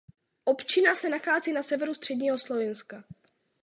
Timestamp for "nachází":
1.09-1.53